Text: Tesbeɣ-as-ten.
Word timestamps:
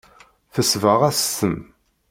Tesbeɣ-as-ten. 0.53 1.57